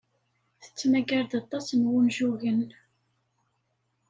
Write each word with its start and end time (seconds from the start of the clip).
Tettmagar-d 0.61 1.33
aṭas 1.41 1.67
n 1.73 1.81
wunjugen. 1.89 2.61